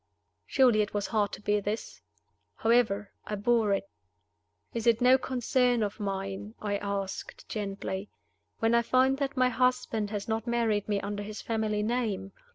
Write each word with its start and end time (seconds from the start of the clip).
Surely 0.47 0.81
it 0.81 0.95
was 0.95 1.05
hard 1.05 1.31
to 1.31 1.43
bear 1.43 1.61
this? 1.61 2.01
However, 2.55 3.11
I 3.27 3.35
bore 3.35 3.71
it. 3.71 3.87
"Is 4.73 4.87
it 4.87 4.99
no 4.99 5.19
concern 5.19 5.83
of 5.83 5.99
mine?" 5.99 6.55
I 6.59 6.77
asked, 6.77 7.47
gently, 7.47 8.09
"when 8.57 8.73
I 8.73 8.81
find 8.81 9.17
that 9.19 9.37
my 9.37 9.49
husband 9.49 10.09
has 10.09 10.27
not 10.27 10.47
married 10.47 10.89
me 10.89 10.99
under 11.01 11.21
his 11.21 11.43
family 11.43 11.83
name? 11.83 12.31